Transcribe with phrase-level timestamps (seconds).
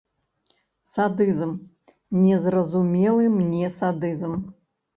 [0.91, 1.51] Садызм,
[2.23, 4.33] незразумелы мне садызм.